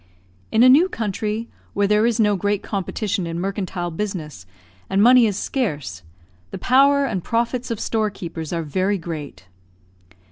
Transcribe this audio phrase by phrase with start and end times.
[0.51, 4.47] In a new country, where there is no great competition in mercantile business,
[4.89, 6.01] and money is scarce,
[6.49, 9.45] the power and profits of store keepers are very great.